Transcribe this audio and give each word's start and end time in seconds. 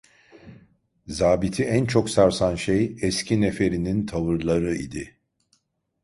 Zabiti 1.07 1.63
en 1.63 1.85
çok 1.85 2.09
sarsan 2.09 2.55
şey, 2.55 2.97
eski 3.01 3.41
neferinin 3.41 4.05
tavırları 4.05 4.75
idi. 4.75 5.17